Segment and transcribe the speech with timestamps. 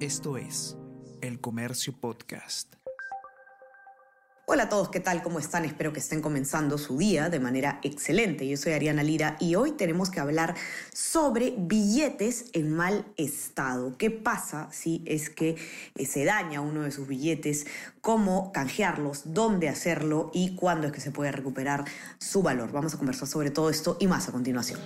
[0.00, 0.76] Esto es
[1.22, 2.74] El Comercio Podcast.
[4.44, 5.22] Hola a todos, ¿qué tal?
[5.22, 5.64] ¿Cómo están?
[5.64, 8.46] Espero que estén comenzando su día de manera excelente.
[8.46, 10.54] Yo soy Ariana Lira y hoy tenemos que hablar
[10.92, 13.96] sobre billetes en mal estado.
[13.96, 15.56] ¿Qué pasa si es que
[15.94, 17.66] eh, se daña uno de sus billetes?
[18.02, 19.32] ¿Cómo canjearlos?
[19.32, 20.30] ¿Dónde hacerlo?
[20.34, 21.86] ¿Y cuándo es que se puede recuperar
[22.18, 22.70] su valor?
[22.70, 24.78] Vamos a conversar sobre todo esto y más a continuación.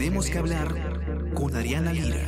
[0.00, 2.24] Tenemos que hablar con Ariana Lira.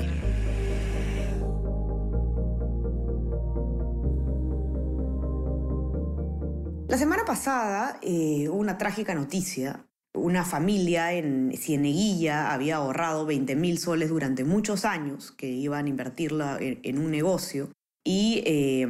[6.86, 9.86] La semana pasada eh, una trágica noticia.
[10.12, 15.88] Una familia en Cieneguilla había ahorrado 20 mil soles durante muchos años que iban a
[15.88, 17.72] invertirla en, un negocio
[18.04, 18.86] y eh,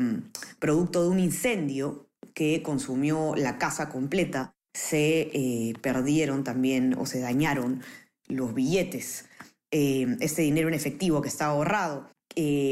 [0.59, 7.21] producto de un incendio que consumió la casa completa, se eh, perdieron también o se
[7.21, 7.83] dañaron
[8.27, 9.27] los billetes,
[9.71, 12.11] este dinero en efectivo que estaba ahorrado.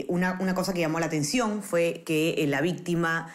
[0.08, 3.34] Una, una, cosa que llamó la atención fue que la víctima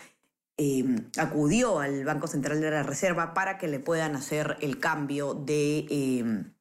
[0.57, 5.33] Em, acudió al Banco Central de la Reserva para que le puedan hacer el cambio
[5.33, 6.53] de, em,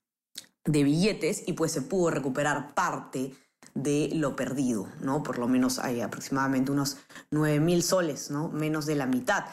[0.64, 3.33] de billetes y pues se pudo recuperar parte
[3.74, 5.22] de lo perdido, ¿no?
[5.22, 6.96] Por lo menos hay aproximadamente unos
[7.30, 8.48] 9 mil soles, ¿no?
[8.48, 9.44] Menos de la mitad.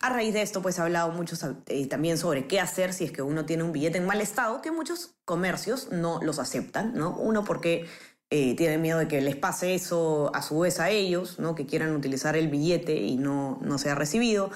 [0.00, 3.12] A raíz de esto, pues ha hablado mucho eh, también sobre qué hacer si es
[3.12, 7.16] que uno tiene un billete en mal estado, que muchos comercios no los aceptan, ¿no?
[7.16, 7.86] Uno porque
[8.32, 11.56] eh, tienen miedo de que les pase eso a su vez a ellos, ¿no?
[11.56, 14.52] que quieran utilizar el billete y no, no sea recibido.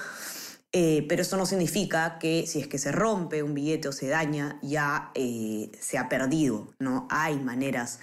[0.71, 4.07] Eh, pero eso no significa que si es que se rompe un billete o se
[4.07, 6.73] daña, ya eh, se ha perdido.
[6.79, 7.05] ¿no?
[7.09, 7.99] Hay maneras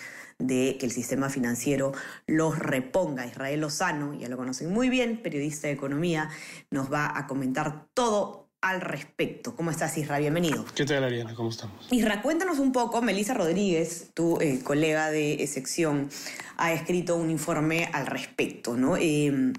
[0.47, 1.93] de que el sistema financiero
[2.27, 3.27] los reponga.
[3.27, 6.31] Israel Lozano, ya lo conocen muy bien, periodista de economía,
[6.71, 9.57] nos va a comentar todo al respecto.
[9.57, 10.19] ¿Cómo estás, Isra?
[10.19, 10.65] Bienvenido.
[10.75, 11.35] ¿Qué tal, Ariana?
[11.35, 11.89] ¿Cómo estamos?
[11.91, 13.03] Isra, cuéntanos un poco.
[13.03, 16.09] Melissa Rodríguez, tu eh, colega de sección,
[16.57, 18.97] ha escrito un informe al respecto, ¿no?
[18.97, 19.53] Em,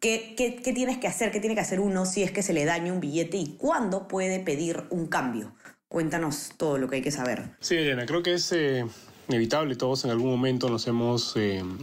[0.00, 1.32] ¿qué, tienes que hacer?
[1.32, 4.06] ¿Qué tiene que hacer uno si es que se le daña un billete y cuándo
[4.06, 5.54] puede pedir un cambio?
[5.88, 7.56] Cuéntanos todo lo que hay que saber.
[7.58, 8.84] Sí, Ariana, creo que es eh,
[9.28, 9.76] inevitable.
[9.76, 11.78] Todos en algún momento nos hemos em,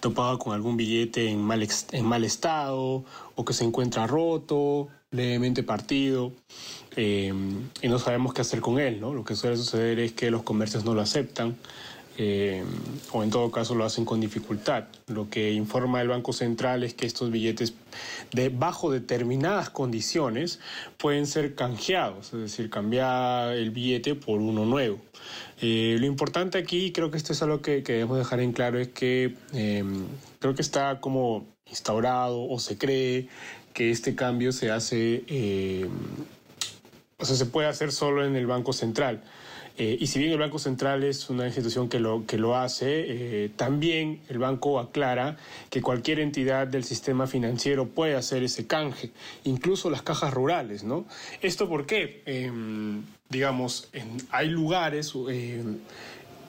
[0.00, 3.04] topado con algún billete en mal, en mal estado
[3.34, 6.32] o que se encuentra roto levemente partido
[6.96, 7.32] eh,
[7.80, 9.00] y no sabemos qué hacer con él.
[9.00, 9.14] ¿no?
[9.14, 11.56] Lo que suele suceder es que los comercios no lo aceptan
[12.16, 12.64] eh,
[13.12, 14.84] o en todo caso lo hacen con dificultad.
[15.06, 17.74] Lo que informa el Banco Central es que estos billetes
[18.32, 20.60] de bajo determinadas condiciones
[20.96, 24.98] pueden ser canjeados, es decir, cambiar el billete por uno nuevo.
[25.60, 28.88] Eh, lo importante aquí, creo que esto es algo que, debemos dejar en claro, es
[28.88, 29.34] que
[30.38, 33.28] creo que está como instaurado o se cree
[33.76, 35.86] que este cambio se hace, eh,
[37.18, 39.22] o sea, se puede hacer solo en el Banco Central.
[39.78, 42.86] Eh, y si bien el Banco Central es una institución que lo, que lo hace,
[43.44, 45.36] eh, también el banco aclara
[45.68, 49.10] que cualquier entidad del sistema financiero puede hacer ese canje,
[49.44, 51.04] incluso las cajas rurales, ¿no?
[51.42, 52.22] ¿Esto por qué?
[52.24, 53.90] Em, digamos,
[54.30, 55.12] hay lugares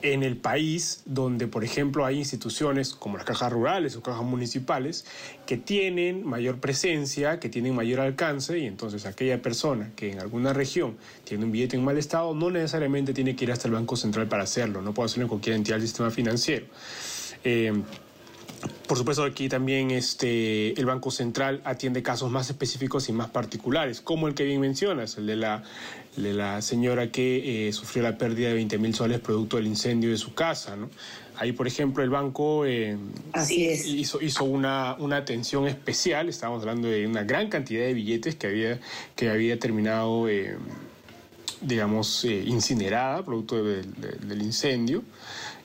[0.02, 5.04] en el país donde, por ejemplo, hay instituciones como las cajas rurales o cajas municipales
[5.46, 10.52] que tienen mayor presencia, que tienen mayor alcance y entonces aquella persona que en alguna
[10.52, 13.96] región tiene un billete en mal estado no necesariamente tiene que ir hasta el Banco
[13.96, 16.66] Central para hacerlo, no puede hacerlo en cualquier entidad del sistema financiero.
[17.44, 17.72] Eh,
[18.86, 24.00] por supuesto, aquí también este, el Banco Central atiende casos más específicos y más particulares,
[24.00, 25.62] como el que bien mencionas, el de la,
[26.18, 30.10] de la señora que eh, sufrió la pérdida de 20 mil soles producto del incendio
[30.10, 30.76] de su casa.
[30.76, 30.90] ¿no?
[31.36, 32.96] Ahí, por ejemplo, el banco eh,
[33.50, 38.48] hizo, hizo una, una, atención especial, estábamos hablando de una gran cantidad de billetes que
[38.48, 38.80] había,
[39.14, 40.56] que había terminado, eh,
[41.60, 45.04] digamos, incinerada producto del incendio.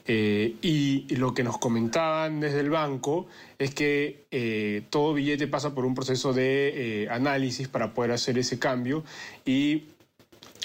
[0.06, 3.26] Eh, y lo que nos comentaban desde el banco
[3.58, 8.36] es que eh, todo billete pasa por un proceso de eh, análisis para poder hacer
[8.36, 9.02] ese cambio
[9.46, 9.84] y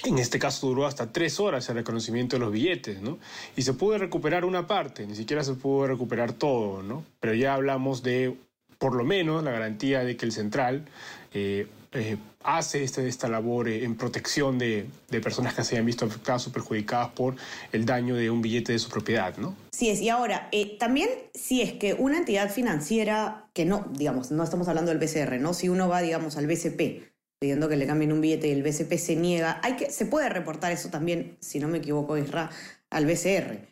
[0.05, 3.19] en este caso duró hasta tres horas el reconocimiento de los billetes, ¿no?
[3.55, 7.03] Y se pudo recuperar una parte, ni siquiera se pudo recuperar todo, ¿no?
[7.19, 8.35] Pero ya hablamos de
[8.77, 10.85] por lo menos la garantía de que el central
[11.33, 14.87] eh, eh, hace este, esta labor eh, en protección de,
[15.21, 17.35] personas que se hayan visto afectadas o perjudicadas por
[17.73, 19.55] el daño de un billete de su propiedad, ¿no?
[19.71, 24.43] Sí es, y ahora, también si es que una entidad financiera, que no, digamos, no
[24.43, 25.53] estamos hablando del BCR, ¿no?
[25.53, 27.08] Si uno va, digamos, al BCP
[27.39, 30.27] pidiendo que le cambien un billete y el BCP se niega, hay que, se puede
[30.27, 32.49] reportar eso también, si no me equivoco, Isra,
[32.89, 33.65] al BCR.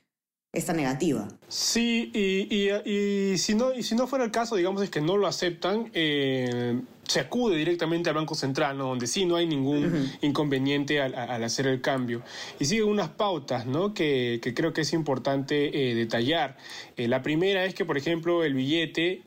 [0.54, 1.28] esta negativa.
[1.50, 5.28] Sí, y, si, no, y si no fuera el caso, digamos, es que no lo
[5.28, 11.44] aceptan, eh, se acude directamente al Banco Central, donde sí no hay ningún inconveniente al,
[11.44, 12.24] hacer el cambio.
[12.60, 13.94] Y sigue unas pautas ¿no?
[13.94, 16.56] que, creo que es importante eh, detallar.
[16.96, 19.24] Eh, la primera es que, por ejemplo, el billete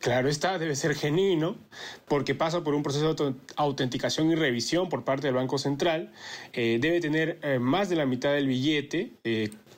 [0.00, 1.56] Claro está, debe ser genuino
[2.08, 6.12] porque pasa por un proceso de autenticación y revisión por parte del Banco Central.
[6.52, 9.12] debe tener más de la mitad del billete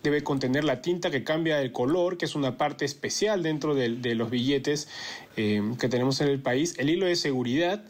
[0.02, 4.14] debe contener la tinta que cambia el color, que es una parte especial dentro de,
[4.14, 4.88] los billetes
[5.36, 7.84] eh, que tenemos en el país, el hilo de seguridad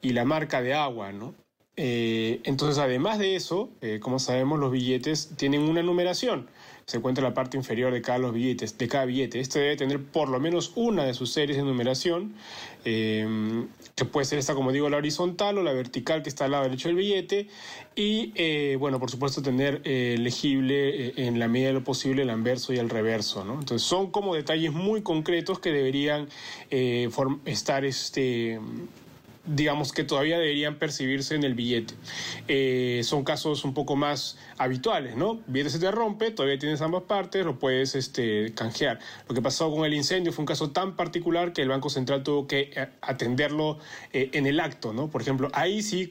[0.00, 1.34] y la marca de agua, ¿no?
[1.78, 6.48] Eh, entonces, además de eso, eh, como sabemos, los billetes tienen una numeración
[6.86, 9.40] se encuentra en la parte inferior de cada, los billetes, de cada billete.
[9.40, 12.34] Este debe tener por lo menos una de sus series de numeración,
[12.84, 13.26] eh,
[13.96, 16.62] que puede ser esta, como digo, la horizontal o la vertical que está al lado
[16.62, 17.48] derecho del billete.
[17.96, 22.30] Y, eh, bueno, por supuesto, tener eh, legible en la medida de lo posible el
[22.30, 23.44] anverso y el reverso.
[23.44, 23.54] ¿no?
[23.54, 26.28] Entonces, son como detalles muy concretos que deberían
[26.70, 28.60] estar este,
[29.46, 31.94] digamos que todavía deberían percibirse en el billete.
[32.48, 35.40] Eh, son casos un poco más habituales, ¿no?
[35.46, 38.98] billete se te rompe, todavía tienes ambas partes, lo puedes este, canjear.
[39.28, 42.22] Lo que pasó con el incendio fue un caso tan particular que el Banco Central
[42.22, 43.78] tuvo que eh, atenderlo
[44.12, 45.08] eh, en el acto, ¿no?
[45.08, 46.10] Por ejemplo, ahí sí,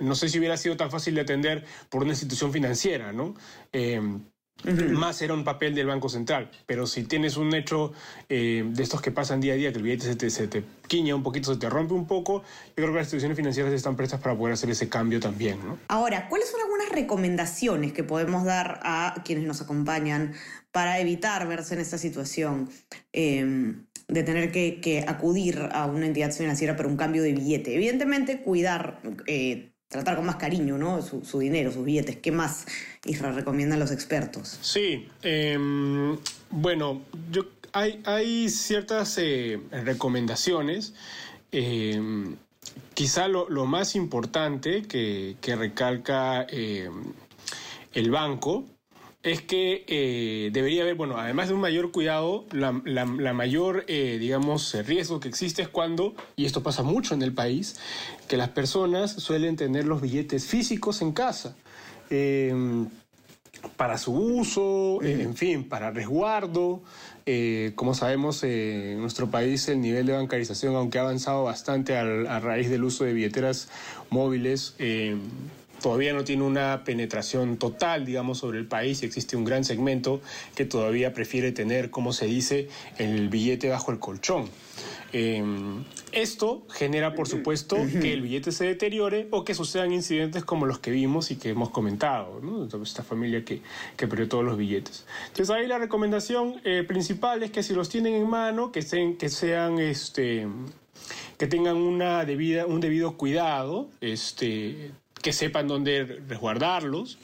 [0.00, 3.34] no sé si hubiera sido tan fácil de atender por una institución financiera, ¿no?
[4.64, 7.92] Más era un papel del Banco Central, pero si tienes un hecho
[8.28, 10.64] eh, de estos que pasan día a día, que el billete se te, se te,
[10.86, 13.96] quiña un poquito, se te rompe un poco, yo creo que las instituciones financieras están
[13.96, 15.58] prestas para poder hacer ese cambio también.
[15.64, 15.78] ¿no?
[15.88, 20.34] Ahora, ¿cuáles son algunas recomendaciones que podemos dar a quienes nos acompañan
[20.72, 22.68] para evitar verse en esta situación
[23.12, 27.74] em, de tener que, acudir a una entidad financiera para un cambio de billete?
[27.74, 29.00] Evidentemente, cuidar...
[29.26, 31.02] Eh, tratar con más cariño ¿no?
[31.02, 32.16] su, dinero, sus billetes.
[32.16, 32.64] ¿Qué más
[33.04, 34.58] Isra recomiendan los expertos?
[34.62, 36.16] Sí, em,
[36.50, 37.42] bueno, yo,
[37.72, 40.94] hay, hay ciertas eh, recomendaciones.
[41.50, 42.36] Em,
[42.94, 47.12] quizá lo, más importante que, que recalca em,
[47.92, 48.66] el banco
[49.22, 54.74] es que eh, debería haber, bueno, además de un mayor cuidado, la, mayor, eh, digamos,
[54.86, 57.78] riesgo que existe es cuando, y esto pasa mucho en el país,
[58.28, 61.54] que las personas suelen tener los billetes físicos en casa.
[63.76, 66.82] Para su uso, eh, en fin, para resguardo.
[67.74, 72.70] como sabemos, en nuestro país el nivel de bancarización, aunque ha avanzado bastante a raíz
[72.70, 73.68] del uso de billeteras
[74.08, 74.74] móviles,
[75.80, 80.20] todavía no tiene una penetración total, digamos, sobre el país y existe un gran segmento
[80.54, 82.68] que todavía prefiere tener, como se dice,
[82.98, 84.48] el billete bajo el colchón.
[85.12, 90.66] Em, esto genera, por supuesto, que el billete se deteriore o que sucedan incidentes como
[90.66, 92.68] los que vimos y que hemos comentado, ¿no?
[92.82, 93.60] esta familia que,
[93.96, 95.06] que, perdió todos los billetes.
[95.28, 99.14] Entonces ahí la recomendación eh, principal es que si los tienen en mano, que, sean,
[99.14, 100.46] que sean, este,
[101.38, 104.92] que tengan una debida, un debido cuidado, este,
[105.22, 107.18] que sepan dónde resguardarlos,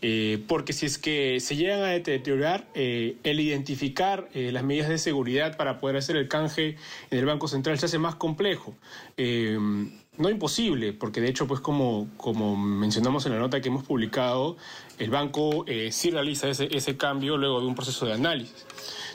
[0.00, 4.88] eh, porque si es que se llegan a deteriorar, eh, el identificar eh, las medidas
[4.88, 6.76] de seguridad para poder hacer el canje
[7.10, 8.74] en el Banco Central se hace más complejo.
[9.16, 14.56] no imposible, porque de hecho, pues como, como mencionamos en la nota que hemos publicado,
[14.98, 18.66] el banco sí realiza ese, ese cambio luego de un proceso de análisis.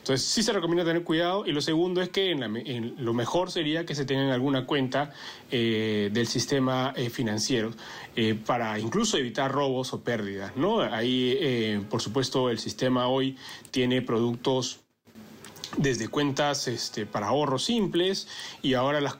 [0.03, 3.95] Entonces sí se recomienda tener cuidado y lo segundo es que lo mejor sería que
[3.95, 5.13] se tengan alguna cuenta
[5.49, 7.71] eh, del sistema eh, financiero
[8.13, 10.57] eh, para incluso evitar robos o pérdidas.
[10.57, 10.81] ¿no?
[10.81, 13.37] Ahí, por supuesto, el sistema hoy
[13.71, 14.81] tiene productos
[15.77, 18.27] desde cuentas este, para ahorros simples
[18.61, 19.15] y ahora las,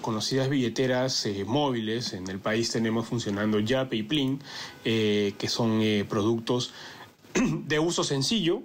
[0.00, 2.12] conocidas billeteras móviles.
[2.12, 4.40] En el país tenemos funcionando Yape y Plin,
[4.84, 6.72] que son productos
[7.34, 8.62] de uso sencillo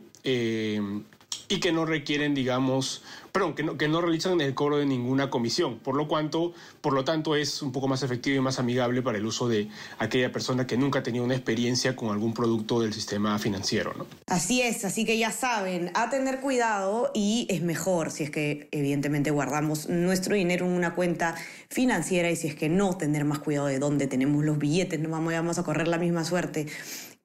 [1.53, 5.31] y que no requieren, digamos, perdón, que no, que no realizan el cobro de ninguna
[5.31, 9.01] comisión, por lo, cuanto, por lo tanto es un poco más efectivo y más amigable
[9.01, 12.79] para el uso de aquella persona que nunca ha tenido una experiencia con algún producto
[12.79, 13.95] del sistema financiero.
[13.97, 14.05] ¿no?
[14.27, 18.67] Así es, así que ya saben, a tener cuidado y es mejor si es que
[18.69, 21.33] evidentemente guardamos nuestro dinero en una cuenta
[21.69, 25.09] financiera y si es que no tener más cuidado de dónde tenemos los billetes, no
[25.09, 26.67] vamos a correr la misma suerte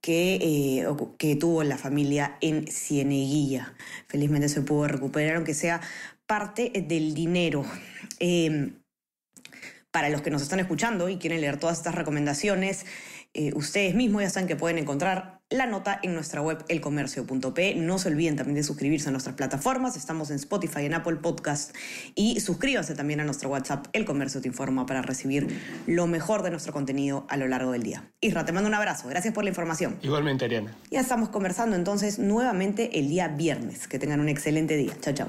[0.01, 0.87] que, eh,
[1.19, 3.75] que tuvo la familia en Cieneguilla.
[4.07, 5.81] Felizmente se pudo recuperar, aunque sea
[6.29, 7.65] parte del dinero.
[8.21, 8.75] Em,
[9.91, 12.85] para los que nos están escuchando y quieren leer todas estas recomendaciones,
[13.35, 17.75] Eh, ustedes mismos ya saben que pueden encontrar la nota en nuestra web elcomercio.p.
[17.75, 19.97] No se olviden también de suscribirse a nuestras plataformas.
[19.97, 21.75] Estamos en Spotify, en Apple Podcast.
[22.15, 25.47] Y suscríbanse también a nuestro WhatsApp, El Comercio Te Informa, para recibir
[25.87, 28.11] lo mejor de nuestro contenido a lo largo del día.
[28.21, 29.09] Isra, te mando un abrazo.
[29.09, 29.99] Gracias por la información.
[30.03, 30.75] Igualmente, Ariana.
[30.91, 33.89] Ya estamos conversando entonces nuevamente el día viernes.
[33.89, 34.95] Que tengan un excelente día.
[35.01, 35.29] Chao, chao.